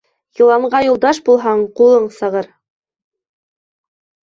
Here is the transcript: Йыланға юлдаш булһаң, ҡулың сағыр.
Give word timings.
Йыланға 0.39 0.79
юлдаш 0.85 1.21
булһаң, 1.29 1.63
ҡулың 1.83 2.11
сағыр. 2.19 2.51